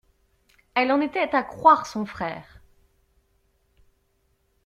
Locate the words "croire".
1.43-1.85